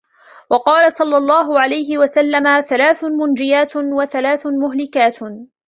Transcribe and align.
وَقَالَ 0.49 0.93
صَلَّى 0.93 1.17
اللَّهُ 1.17 1.59
عَلَيْهِ 1.59 1.97
وَسَلَّمَ 1.97 2.61
ثَلَاثٌ 2.61 3.03
مُنْجِيَاتٌ، 3.05 3.75
وَثَلَاثٌ 3.97 4.47
مُهْلِكَاتٌ 4.47 5.17